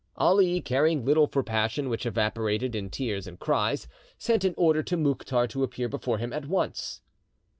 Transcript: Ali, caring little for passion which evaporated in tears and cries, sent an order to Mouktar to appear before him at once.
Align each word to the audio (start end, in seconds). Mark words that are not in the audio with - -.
Ali, 0.17 0.61
caring 0.61 1.05
little 1.05 1.27
for 1.27 1.43
passion 1.43 1.87
which 1.87 2.07
evaporated 2.07 2.73
in 2.75 2.89
tears 2.89 3.27
and 3.27 3.37
cries, 3.39 3.87
sent 4.17 4.43
an 4.43 4.55
order 4.57 4.81
to 4.81 4.97
Mouktar 4.97 5.47
to 5.49 5.61
appear 5.61 5.87
before 5.87 6.17
him 6.17 6.33
at 6.33 6.47
once. 6.47 7.01